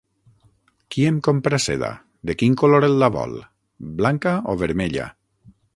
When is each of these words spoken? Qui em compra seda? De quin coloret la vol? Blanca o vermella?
Qui 0.95 1.03
em 1.09 1.19
compra 1.27 1.59
seda? 1.67 1.91
De 2.31 2.37
quin 2.41 2.57
coloret 2.65 2.97
la 3.05 3.13
vol? 3.19 3.39
Blanca 4.01 4.37
o 4.55 4.61
vermella? 4.65 5.11